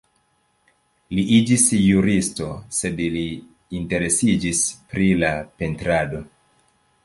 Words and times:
Li 1.17 1.25
iĝis 1.35 1.65
juristo, 1.89 2.47
sed 2.79 3.05
li 3.17 3.23
interesiĝis 3.83 4.65
pri 4.95 5.15
la 5.23 5.33
pentrado. 5.61 6.27